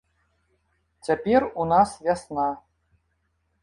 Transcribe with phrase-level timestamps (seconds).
[1.09, 2.51] Цяпер у нас вясна.